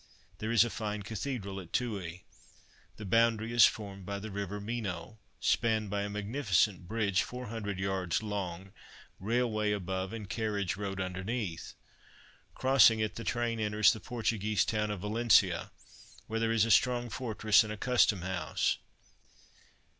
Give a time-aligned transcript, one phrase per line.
[0.39, 2.23] There is a fine cathedral at Tuy.
[2.95, 8.23] The boundary is formed by the river Minho, spanned by a magnificent bridge 400 yards
[8.23, 8.71] long,
[9.19, 11.75] railway above and carriage road underneath.
[12.55, 15.69] Crossing it the train enters the Portuguese town of VALENÇA,
[16.25, 18.79] where there is a strong fortress and a custom house.